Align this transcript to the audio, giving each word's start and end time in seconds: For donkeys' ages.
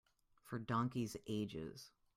For 0.45 0.57
donkeys' 0.57 1.15
ages. 1.27 1.91